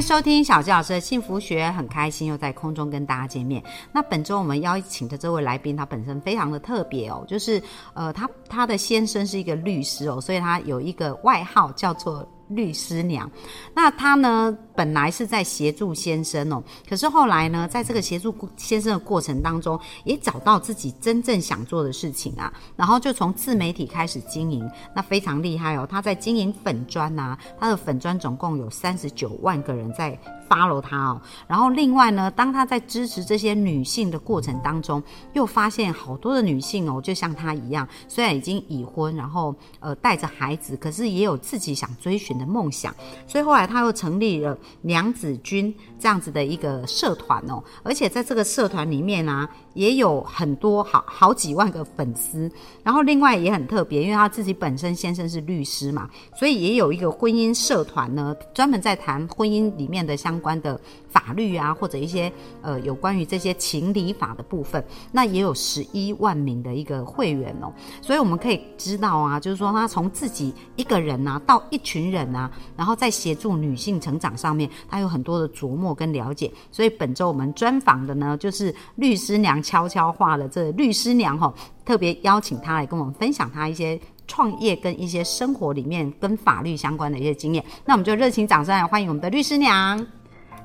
[0.00, 3.62] 收听小纪老师的幸福学，很开心又在空中跟大家见面。
[3.92, 7.62] 那本周我们邀请的这位来宾，他本身非常的特别哦，就是
[7.94, 12.26] 呃，他他的先生是一个律师哦，所以他有一个外号叫做。
[12.50, 13.30] 律师娘，
[13.74, 14.56] 那她呢？
[14.74, 25.86] 本来是在协助先生哦，可是后来呢，在这个协助先生的过程当中，也找到自己真正想做的事情啊，然后就从自媒体开始经营，那非常厉害哦。
[25.86, 30.18] 她在经营粉砖啊，她的粉砖总共有三十九万个人在
[30.50, 31.22] follow 他哦。
[31.46, 35.00] 然后另外呢，当他在支持这些女性的过程当中，
[35.34, 42.40] 又发现好多的女性哦，就像他一样，虽然已经已婚，然后呃带着孩子，可是也有自己想追寻。
[42.40, 42.94] 的梦想，
[43.26, 52.50] 所以后来他又成立了娘子军这样子的一个社团哦，而且在这个社团里面呢，也有很多好好几万个粉丝。
[52.82, 64.82] 然后另外也很特别，因为他自己本身先生是律师嘛，所以也有一个婚姻社团呢，专门在谈婚姻里面的相关的法律啊，或者一些呃有关于这些情理法的部分。
[65.12, 72.30] 那也有十一万名的一个会员哦，所以我们可以知道啊，就是说他从自己一个人啊，到一群人。
[72.30, 76.48] 啊，然后在协助女性成长上面，他有很多的琢磨跟了解。
[76.70, 81.52] 所以本周我们专访的呢，就是律师娘悄悄话的这律师娘哈，
[81.84, 87.64] 特别邀请她来跟我们分享她一些创业跟一些生活里面跟法律相关的一些经验。
[87.84, 90.19] 那我们就热情掌声来欢迎我们的律师娘。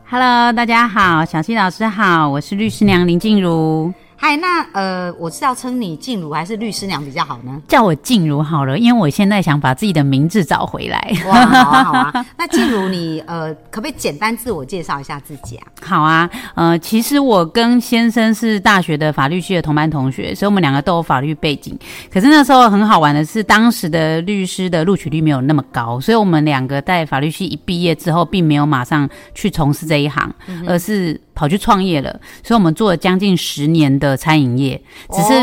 [0.08, 3.92] Hello，大家好，小溪老师好，我是律师娘林静茹。
[4.18, 7.62] 嗨，那呃，我是要称你静茹还是律师娘比较好呢？
[7.68, 11.14] 叫我静茹好了，因为我现在想把自己的名字找回来。
[11.28, 12.26] 哇，好啊，好啊。
[12.38, 15.68] 那静茹，你呃，可不可以简单自我介绍一下自己啊？
[15.82, 21.78] 好啊，呃，其实我跟先生是大学的法律系的同班同学，所以我们两个都有法律背景。
[22.12, 30.34] 可是那时候很好玩的是，当时的律师的录取率没有那么高，所以我们两个在法律系一毕业之后，并没有马上去从事这一行，
[30.66, 31.20] 而是。
[31.36, 34.82] 跑去创业了，所以我们做了将近十年的餐饮业。
[35.12, 35.34] 只是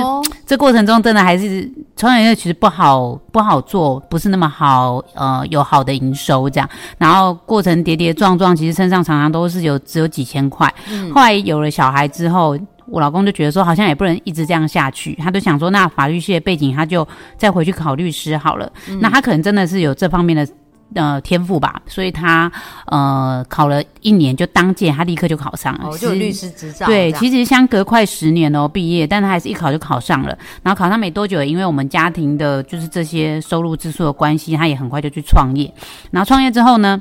[0.47, 6.69] 这过程中，真的还是创业其实不好不好做，不是那么好呃有好的营收这样。
[6.99, 10.67] 然后过程跌跌撞撞，其实身上常常都是有只有几千块。
[11.15, 18.73] 后来有了小孩之后，我老公就觉得说，好像也不能一直这样下去，他就想说，那法律系的背景，他就再回去考律师好了。
[19.01, 20.47] 那他可能真的是有这方面的。
[20.95, 22.51] 呃，天赋吧，所以他
[22.87, 26.87] 呃考了一年就当届，他立刻就考上了，就律师执照。
[26.87, 30.37] 对，其实相隔快十年哦，毕业，但他还是一考就考上了。
[30.63, 35.73] 然后考上没多久，因为我们家庭的就是这些收入支出的关系，他也很快就去创业。
[36.11, 37.01] 然后创业之后呢？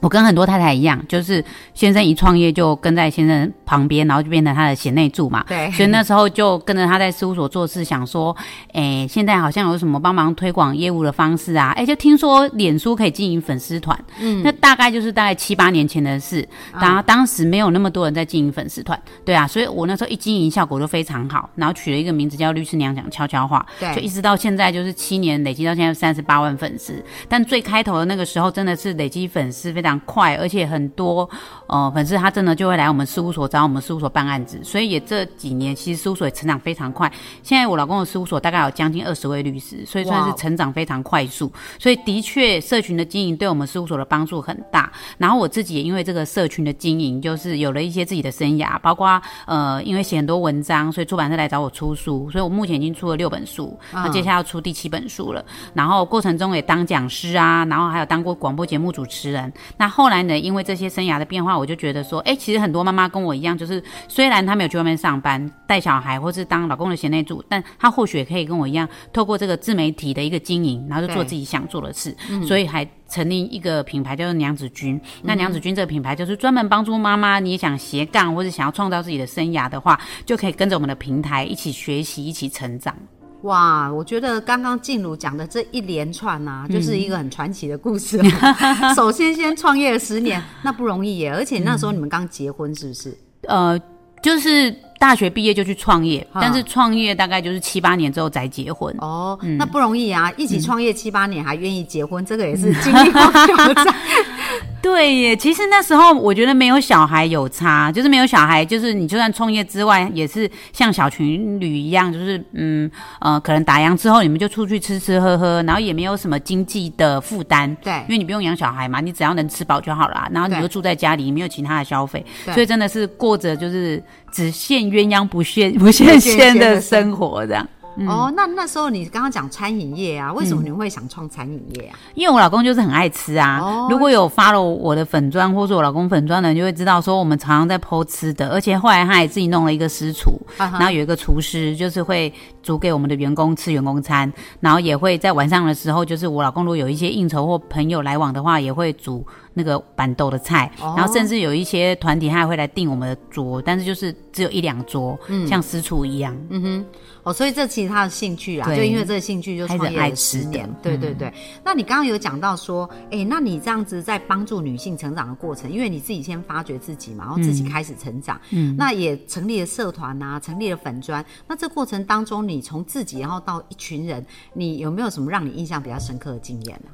[0.00, 1.44] 我跟很多太太一样，就是
[1.74, 5.44] 先生一创业就跟在先生旁边，然后就变成他的贤内助嘛。
[5.46, 8.34] 对，所以那时候就跟着他在事务所做事，想说，
[8.72, 11.72] 哎，现在好像有什么帮忙推广业务的方式啊？
[11.76, 16.48] 哎，就听说脸书可以经营粉丝团，嗯，那大概就是大概七八年前的事。
[16.80, 27.04] 然后当时没有那么多人在经营粉丝团，对啊，所以我那时候一经营效果就非常好，然后取了一个名字叫律师娘讲悄悄话，对，就一直到现在就是七年累积到现在三十八万粉丝。
[27.28, 29.89] 但最开头的那个时候真的是累积粉丝非常。
[30.00, 31.28] 快，而且很多
[31.66, 37.10] 呃粉丝他真的就会来我们事务所找我们事务所办案子，所以也这几年其实事务所也成长非常快。
[37.42, 41.50] 现在我老公的事务所大概有将近二十位律师，所以算是成长非常快速。
[41.78, 44.92] 所以的确，社群的经营对我们事务所的帮助很大。
[45.18, 55.44] 然后我自己也因为这个社群的经营，就是有了一些自己的生涯，包括呃因为写很多文章，所以出版社来找我出书，所以我目前已经出了六本书，那接下来要出第七本书了。
[55.74, 59.52] 然后过程中也当讲师啊，然后还有当过广播节目主持人。
[59.80, 60.38] 那后来呢？
[60.38, 72.14] 因为这些生涯的变化，我就觉得说，哎，其实很多妈妈跟我一样，就是虽然她没有去外面上班带小孩，或是当老公的贤内助，但她或许也可以跟我一样，透过这个自媒体的一个经营，然后就做自己想做的事。
[72.46, 75.00] 所以还成立一个品牌叫做娘子军。
[75.22, 82.94] 那娘子军这个品牌就是专门帮助妈妈，你也想斜杠或者想要创造自己的生涯的话，就可以跟着我们的平台一起学习，一起成长。
[83.42, 88.20] 哇，我觉得刚刚静茹讲的这一连串呐，就是一个很传奇的故事。
[88.94, 91.32] 首先，先创业十年，那不容易耶。
[91.32, 93.16] 而且那时候你们刚结婚，是不是？
[93.48, 93.78] 呃，
[94.22, 98.94] 就是大学毕业就去创业，但是创业大概就是七八年之后才结婚。
[98.98, 100.30] 哦，那不容易啊！
[100.36, 103.94] 一起创业七八年还愿意结婚，这个也是经历挑战。
[104.82, 117.92] 对耶，其实那时候我觉得没有小孩有差，就是没有小孩，就是你就算创业之外，也是像小情侣一样，就是嗯呃，可能打烊之后你们就出去吃吃喝喝，然后也没有什么经济的负担，对。
[118.08, 127.66] 因为你不用养小孩嘛，你只要能吃饱就好了啊，然后你就住在家里，没有其他的消费，所以真的是过着就是只羡鸳鸯不羡不羡仙的生活这样。
[128.06, 131.98] 哦，那那时候你刚刚讲餐饮业啊，为什嗯么你会想创餐饮业啊？
[132.14, 133.58] 因为我老公就是很爱吃啊。
[133.60, 142.32] 哦如果有 follow 我的粉砖，或是我老公粉砖的人，就会知道说我们常常在剖吃的，而且后来他也自己弄了一个私厨，啊然后有一个厨师，就是会
[142.62, 156.36] 煮给我们的员工吃员工餐，然后也会在晚上的时候，就是我老公如果有一些应酬或朋友来往的话，也会煮那个板豆的菜，哦然后甚至有一些团体他还会来订我们的桌，但是就是只有一两桌，嗯像私厨一样。
[156.50, 156.86] 嗯哼
[157.22, 160.68] 哦，所以这其实他的兴趣啊，就因为这个兴趣就创业十年。
[160.82, 161.32] 对对对。
[161.64, 171.24] 那你刚刚有讲到说，哎，那你这样子在帮助女性成长的过程，因为你自己先发掘自己嘛，然后自己开始成长，嗯，那也成立了社团啊，成立了粉砖。
[171.46, 174.24] 那这过程当中，你从自己然后到一群人，
[174.54, 176.90] 你有没有什么让你印象比较深刻的经验呢？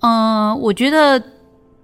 [0.00, 1.22] 嗯，我觉得，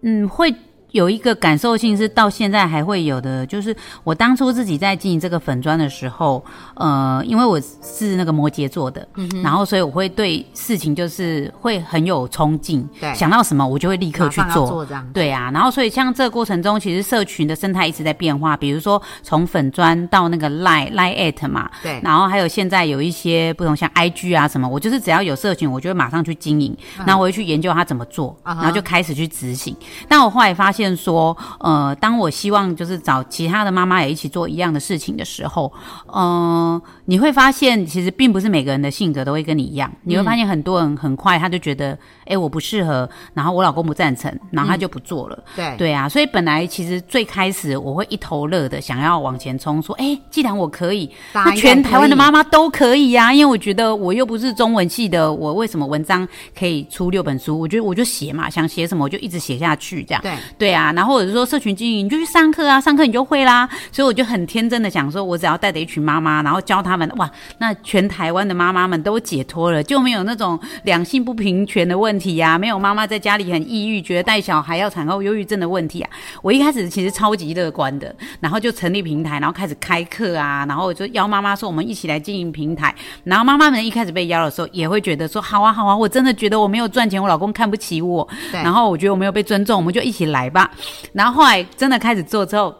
[0.02, 0.54] 嗯，会
[0.92, 3.74] 有一个感受性是到现在还会有的，就是
[4.04, 6.44] 我当初自己在经营这个粉砖的时候，
[6.74, 9.06] 呃，因为我是那个摩羯座的，
[9.42, 13.14] 然后所以我会对事情就是会很有冲劲，对。
[13.14, 14.88] 想到什么我就会立刻去做，做。
[15.12, 22.00] 对啊，然后所以像这个过程中，其实社群的生态一直在变化，比如说从粉砖到那个 Line Line at 嘛，对。
[22.02, 29.76] 然后还有现在有一些不同，像 IG 啊什么，我就是只要有社群，我就会马上去经营，然后我会去研究它怎么做，然后就开始去执行。
[30.08, 35.72] 但我后来发现现说，呃，当我希望就是找其他的妈妈也一起做一样的事情的时候，
[36.06, 36.80] 呃，
[37.10, 45.44] 你会发现其实并不是每个人的性格都会跟你一样，你会发现很多人很快他就觉得，哎、我不适合，然后我老公不赞成，然后他就不做了。
[45.56, 57.58] 对对啊，所以本来其实最开始我会一头热的想要往前冲，说，哎，既然我可以，那全台湾的妈妈都可以呀、因为我觉得我又不是中文系的，我为什么文章可以出六本书？
[57.58, 60.20] 我觉得我就写嘛，想写什么我就一直写下去，这样。
[60.22, 63.66] 对对啊，然后或者是说社群经营，你就去上课啊，上课你就会啦。
[63.90, 76.10] 所以我就很天真的想说，我只要带着一群妈妈，然后教他们，哇，那全台湾的妈妈们都解脱了，就没有那种两性不平权的问题呀、没有妈妈在家里很抑郁，觉得带小孩要产后忧郁症的问题啊。
[76.42, 82.94] 我一开始其实超级乐观的，然后就成立平台，然后开始开课啊，然后就邀妈妈说我们一起来经营平台。
[83.24, 90.70] 然后妈妈们一开始被邀的时候，也会觉得说好啊好啊，我真的觉得我没有赚钱，我老公看不起我，然后我觉得我没有被尊重，我们就一起来吧。
[91.12, 92.74] 然后后来真的开始做之后。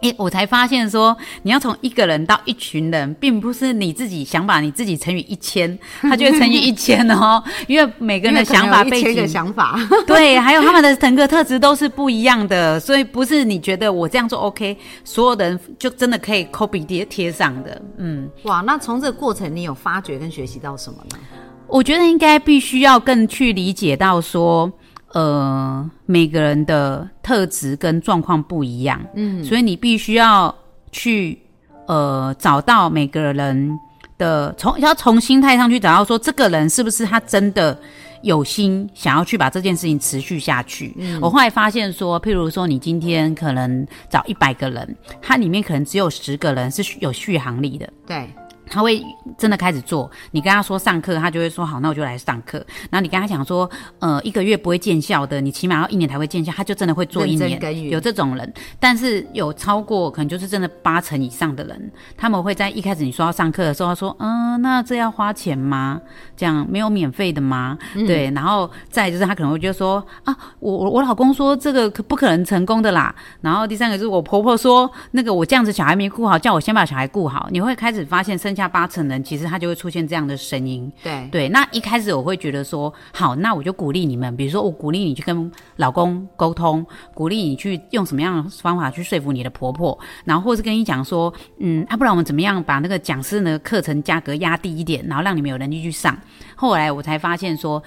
[0.00, 7.42] 诶，我才发现说，你要从一个人到一群人，并不是你自己想把，你自己乘以一千，他就会乘以一千哦。
[7.66, 17.82] 因为每个人的想法背景，想法，对，还有他们的人格特质都是不一样的，所以不是你觉得我这样做 OK，所有的人就真的可以 copy 贴贴上的。
[17.96, 18.60] 嗯，哇！
[18.60, 21.18] 那从这个过程，你有发掘跟学习到什么呢？
[21.66, 24.70] 我觉得应该必须要更去理解到说，
[25.14, 30.54] 呃，每个人的特质跟状况不一样，嗯，所以你必须要
[30.92, 31.38] 去
[31.86, 33.78] 呃找到每个人
[34.18, 37.78] 的从要从心态上去找到说，这个人是不是他真的。
[38.24, 48.26] 有心想要去把这件事情持续下去，我后来发现说，譬如说你今天可能找一百个人，他里面可能只有十个人是有续航力的，对，
[48.66, 49.04] 他会
[49.36, 50.10] 真的开始做。
[50.30, 52.58] 你跟他说上课，他就会说好，那我就来上课。
[52.90, 57.90] 然后你跟他讲说，呃，一个月不会见效的，你起码要一年才会见效，他就真的会做一年。
[57.90, 66.00] 有这种人，但是有超过可能就是真的八成以上的人，他们会在一开始你说要上课的时候他说，嗯、那这要花钱吗？
[66.36, 67.78] 这样没有免费的吗？
[67.94, 73.14] 对，然后再就是他可能会觉得说啊，我我我老公说这个可不可能成功的啦。
[73.40, 77.48] 然后第三个就是我婆婆说，那个我这样子小孩没顾好，叫我先把小孩顾好。
[77.50, 80.90] 你会开始发现生下八成人，其实他就会出现这样的声音。
[81.02, 96.16] 对，对，那一开始我会觉得说，好，那我就鼓励你们，比如说我鼓励你去跟老公沟通，鼓励你去用什么样的方法去说服你的婆婆，然后或是跟你讲说，嗯，啊，不然我们怎么样把那个讲师的课程价格压低一点，然后让你们有能力去上。
[96.56, 97.82] 后来我才发现说，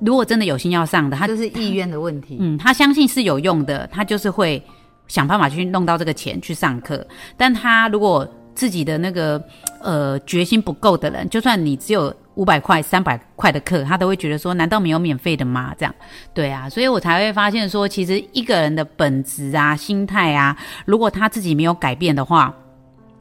[0.00, 2.36] 如果真的有心要上的，他就是意愿的问题。
[2.40, 4.62] 嗯，他相信是有用的，他就是会
[5.06, 7.06] 想办法去弄到这个钱去上课。
[7.36, 9.40] 但他如果自己的那个
[9.80, 15.72] 呃决心不够的人，就算你只有五百块、三百块的课，他都会觉得说，难道没有免费的吗？
[15.78, 15.94] 这样，
[16.34, 22.52] 对啊，所以我才会发现说，其实一个人的本质啊、心态啊，如果他自己没有改变的话。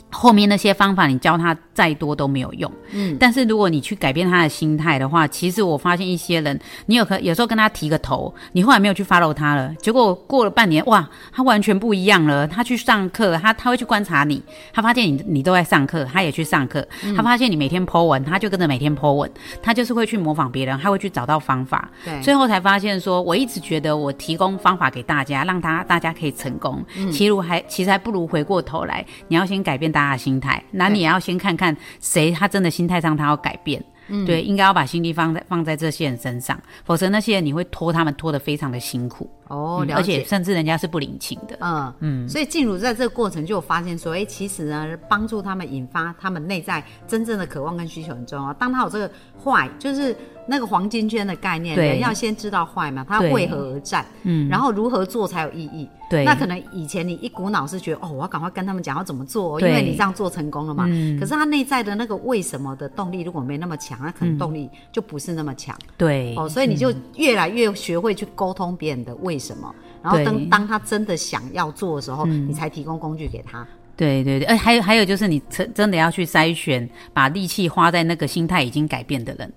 [0.10, 2.72] 后面那些方法你教他再多都没有用。
[2.92, 12.48] 嗯，但是如果你去改变他的心态的话，其实我发现一些人，你有可有时候跟他提个头，你后来没有去 follow 他了，结果过了半年，哇，他完全不一样了。
[12.48, 14.42] 他去上课，他他会去观察你，
[14.74, 19.30] 他发现你你都在上课，他也去上课，他发现你每天 po 文，他就跟着每天 po 文，
[19.62, 21.90] 他就是会去模仿别人，他会去找到方法。
[22.06, 33.84] 对，最后才发现说，我一直觉得我提供方法给大家，让他大家可以成功，其实还其实还不如回过头来，你要先改变大家的心态，那你也要先看看谁他真的心态上他要改变。
[34.26, 39.30] 对，应该要把心力放在放在这些人身上，否则那些人你会拖他们拖得非常的辛苦。
[39.50, 39.94] 哦，嗯。
[39.94, 41.58] 而且甚至人家是不领情的。
[41.60, 48.54] 嗯嗯，所以进入在这个过程就有发现说，哎、其实呢，帮助他们引发他们内在真正的渴望跟需求很重要。
[48.54, 49.12] 当他有这个
[49.48, 50.16] 坏，就是
[50.48, 55.88] 那个黄金圈的概念，人要先知道坏嘛，他为何而战，嗯，然后如何做才有意义。
[56.10, 56.24] 对。
[56.24, 60.86] 那可能以前你一股脑是觉得，哦，我要赶快跟他们讲要怎么做，因为你这样做成功了嘛。
[61.20, 65.76] 可是他内在的那个为什么的动力如果没那么强，那可能动力就不是那么强。
[65.98, 73.68] 对，哦，所以你就越来越学会去沟通别人的为什么，然后当当他真的想要做的时候，你才提供工具给他。
[73.98, 79.52] 对对对，呃，还有还有就是你真真的要去筛选，把力气花在那个心态已经改变的人。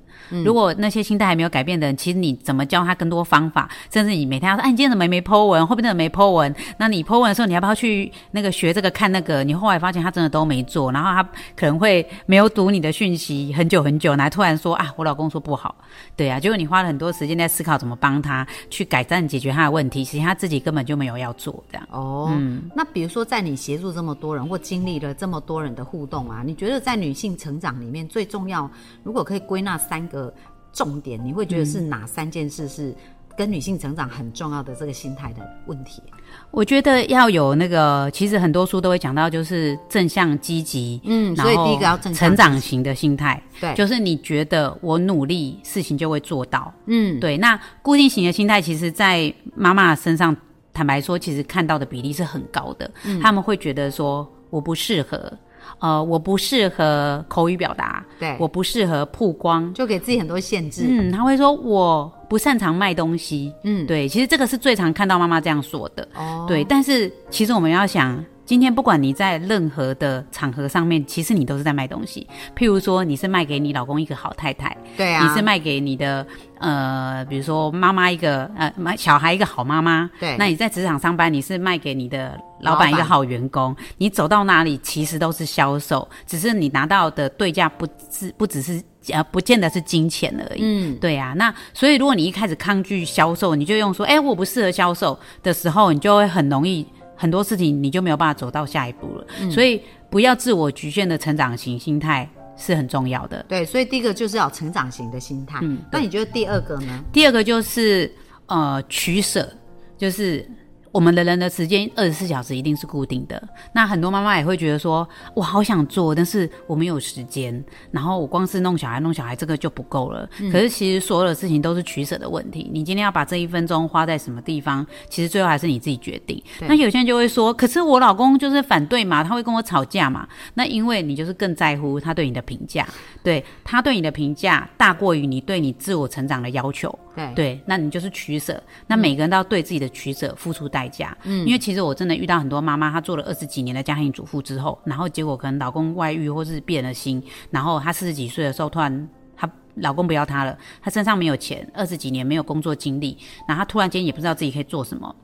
[0.45, 6.55] 如果那些心态还没有改变的人，其实你怎么教他更多方法，甚至你每天要说，哎，你今天怎么没 Po 文，后面怎么没 Po 文？
[6.79, 9.43] 那你 Po 文的时候，你要不要去那个学这个看那个？
[9.45, 11.23] 你后来发现他真的都没做，然后他
[11.57, 15.75] 可能会没有读你的讯息很久很久，然后突然说啊，我老公说不好，
[16.17, 21.87] 对啊，结果你花了很多时间在思考怎么帮他去改善解决他的问题，其实他自己根本就没有要做这样。
[21.91, 22.33] 哦，
[22.75, 28.71] 那比如说在你协助这么多人或经历了这么多人的互动啊，你觉得在女性成长里面最重要，
[29.03, 30.33] 如果可以归纳三个
[30.73, 32.95] 重点，你会觉得是哪三件事是
[33.37, 36.03] 跟女性成长很重要的这个心态的问题？
[36.51, 46.73] 我觉得要有那个，其实很多书都会讲到，就是正向积极，嗯，然后所以第一个要正成长型的心态，对，就是你觉得我努力，事情就会做到。
[46.87, 50.37] 嗯，对，那固定型的心态，其实在妈妈身上，
[50.73, 52.89] 坦白说，其实看到的比例是很高的。
[53.05, 55.33] 嗯他们会觉得说我不适合，
[55.79, 59.73] 呃，我不适合口语表达，对，我不适合曝光。
[59.75, 60.85] 就给自己很多限制。
[60.89, 63.53] 嗯，他会说我不擅长卖东西。
[63.65, 66.07] 嗯，对，其实这个是最常看到妈妈这样说的。
[66.15, 72.27] 哦，对，但是其实我们要想，今天不管你在任何的场合上面，其实你都是在卖东西。
[72.57, 76.27] 譬如说，你是卖给你老公一个好太太，对啊，你是卖给你的
[76.61, 80.09] 呃，比如说妈妈一个呃，买小孩一个好妈妈。
[80.21, 83.75] 对那你在职场上班，你是卖给你的老板一个好员工。
[83.97, 90.61] 你走到哪里，其实都是销售，只是你拿到的对价不是不只是呃，不见得是金钱而已。
[90.63, 96.87] 嗯，对啊，那所以如果你一开始抗拒销售，你就用说，哎、我不适合销售的时候，你就会很容易
[97.17, 99.27] 很多事情你就没有办法走到下一步了。
[99.41, 102.29] 嗯所以不要自我局限的成长型心态
[102.61, 103.45] 是很重要的。
[103.49, 105.59] 对，所以第一个就是要成长型的心态。
[105.63, 107.05] 嗯那你觉得第二个呢？
[107.13, 108.15] 第二个就是
[108.47, 109.53] 呃取舍，
[109.99, 110.49] 就是。
[110.93, 113.41] 我们的人的时间二十四小时一定是固定的，
[113.73, 120.29] 那很多妈妈也会觉得说，我好想做，但是我没有时间，然后我光是弄小孩弄小孩这个就不够了。
[120.51, 126.43] 可是其实所有的事情都是取舍的问题，你今天要把这一分钟花在什么地方，其实最后还是你自己决定。
[126.63, 130.27] 那有些人就会说，可是我老公就是反对嘛，他会跟我吵架嘛。
[130.55, 132.87] 那因为你就是更在乎他对你的评价，
[133.23, 136.99] 对他对你的评价大过于你对你自我成长的要求。
[137.15, 138.63] 对，对，那你就是取舍。
[138.87, 141.17] 那每个人都要对自己的取舍付出代价。
[141.25, 149.09] 嗯，因为其实我真的遇到很多妈妈，她做了二十几年的家庭主妇之后，然后结果可能老公外遇或是变了心，然后她四十几岁的时候突然。
[149.37, 153.17] 她老公不要她了，她身上没有钱，二十几年没有工作经历，
[153.49, 155.15] 然后她突然间也不知道自己可以做什么，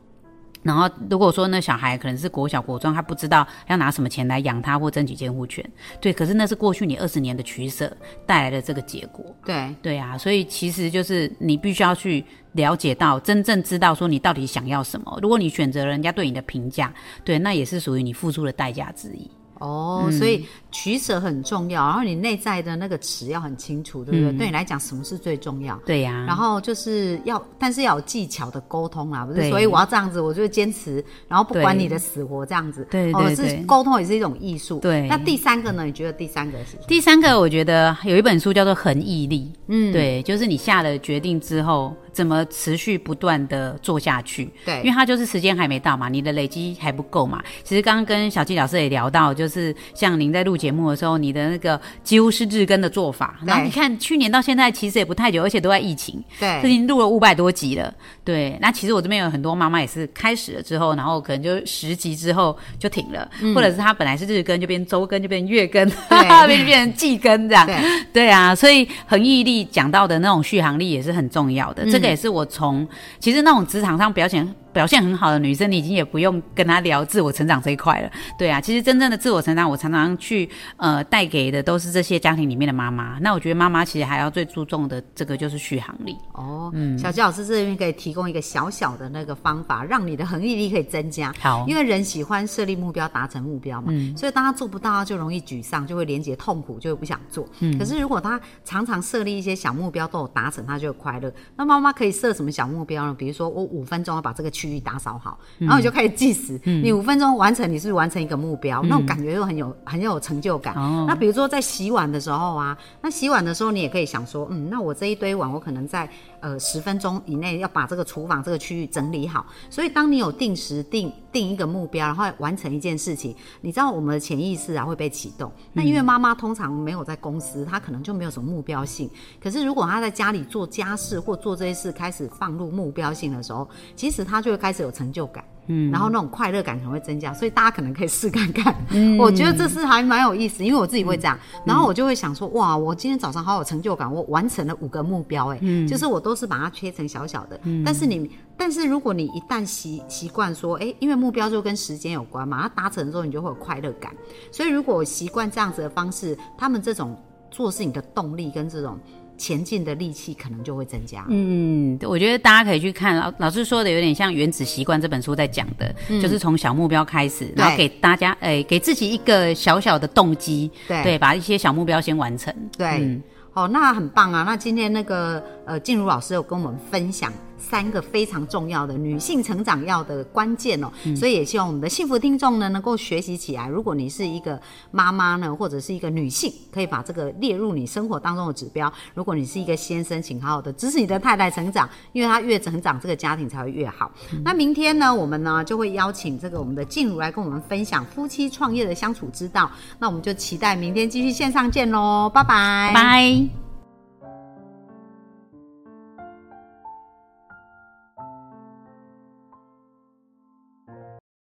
[0.66, 5.64] 然后如果说那小孩可能是国小国中，他不知道要拿什么钱来养他或争取监护权，
[6.00, 7.90] 对，可是那是过去你二十年的取舍
[8.26, 9.24] 带来的这个结果。
[9.44, 15.18] 对，对啊，所以其实就是你必须要去了解到，真正知道说你到底想要什么。
[15.22, 16.92] 如果你选择了人家对你的评价，
[17.24, 19.30] 对，那也是属于你付出的代价之一。
[19.58, 24.32] 哦，嗯所以取舍很重要，然后你内在的那个尺要很清楚，对不对？
[24.32, 25.76] 嗯对你来讲，什么是最重要？
[25.86, 29.48] 对呀、然后就是要，但是要有技巧的沟通啦，不是？
[29.48, 32.86] 所以我要这样子，我就坚持，然后不管你的死活这样子。
[32.90, 34.78] 对哦，是沟通也是一种艺术。
[34.80, 35.84] 对那第三个呢？
[35.84, 36.82] 你觉得第三个是什么？
[36.86, 44.50] 第三个，我觉得有一本书叫做《恒毅力》，嗯，对，就是你下了决定之后，怎么持续不断的做下去。
[44.64, 47.42] 对因为它就是时间还没到嘛，你的累积还不够嘛。
[47.64, 53.38] 其实刚刚跟小纪老师也聊到，就是像您在录节节目的时候，你的那个几乎是日更的做法。
[53.46, 57.94] 然后你看去年到现在其实也不太久，而且都在疫情，对，已经录了五百多集了。
[58.24, 67.64] 对，那其实我这边有很多妈妈也是开始了之后，然后可能就十集之后就停了，或者是她本来是日更就变周更就变月更， 对，变变成季更这样。
[67.64, 67.76] 对，
[68.12, 71.88] 对啊，所以恒毅力讲到的那种续航力也是很重要的。
[71.88, 72.84] 这个也是我从
[73.20, 74.52] 其实那种职场上表现。
[74.76, 78.10] 表现很好的女生，你已经也不用跟她聊自我成长这一块了。
[78.38, 83.18] 对啊，其实真正的自我成长，我常常去呃带给的都是这些家庭里面的妈妈。
[83.22, 86.14] 那我觉得妈妈其实还要最注重的这个就是续航力。
[86.34, 91.32] 哦，嗯，小吉老师这边可以提供一个小小的那个方法，让你的恒毅力可以增加。
[91.40, 97.48] 好，因为人喜欢设立目标，达成目标嘛，所以当他做不到，他就容易沮丧，就会连接痛苦，就会不想做。
[97.60, 101.32] 嗯，可是如果他常常设立一些小目标都有达成，他就快乐。
[101.56, 103.14] 那妈妈可以设什么小目标呢？
[103.16, 105.38] 比如说我五分钟要把这个区域打扫好。
[105.58, 110.74] 然后你就开始计时，你五分钟完成，你是完成一个目标，那种感觉又很有很有成就感。
[111.06, 116.08] 那比如说在洗碗的时候啊，那洗碗的时候你也可以想说，嗯，那我这一堆碗，我可能在
[116.40, 119.46] 呃十分钟以内要把这个厨房这个区域整理好。
[119.70, 125.52] 所以当你有定时定定一个目标，然后完成一件事情，你知道我们的潜意识啊会被启动。
[125.74, 129.10] 那因为妈妈通常没有在公司，她可能就没有什么目标性。
[129.38, 135.44] 可是如果她在家里做家事或做这些事开始放入目标性的时候，其实她就会开始有成就感。
[135.68, 138.72] 嗯，然后那种快乐感可能会增加，所以大家可能可以试看看。
[138.90, 147.58] 嗯，我觉得这是还蛮有意思，因为我自己会这样，然后我就会想说，哇，我今天早上好有成就感，我完成了五个目标，哎，就是我都是把它切成小小的。
[147.64, 148.30] 嗯，但是你，
[148.66, 154.12] 但是如果你一旦习习惯说，哎，因为目标就跟时间有关嘛，它达成之后你就会有快乐感。
[154.50, 157.16] 所以如果习惯这样子的方式，他们这种
[157.48, 158.98] 做事情的动力跟这种。
[159.38, 161.26] 前进的力气可能就会增加。
[161.28, 172.52] 嗯，我觉得大家可以去看老老师说的，有点像《原子习惯》这本书在讲的，就是从小目标开始，然后给大家，诶，给自己一个小小的动机，对，把一些小目标先完成。
[172.78, 173.20] 对，
[173.52, 174.42] 哦，那很棒啊！
[174.42, 177.30] 那今天那个呃，静茹老师有跟我们分享。
[177.68, 183.66] 三个非常重要的女性成长要的关键哦，所以也希望我们的幸福听众呢能够学习起来。
[183.66, 184.60] 如果你是一个
[184.92, 188.92] 妈妈呢，或者是一个女性，可以把这个列入你生活当中的指标。
[189.14, 194.10] 如果你是一个先生，请好好的支持你的太太成长，因为她越成长，这个家庭才会越好。
[194.44, 199.68] 那明天呢，我们呢就会邀请这个我们的静茹来跟我们分享夫妻创业的相处之道。
[199.98, 203.65] 那我们就期待明天继续线上见喽，拜拜拜。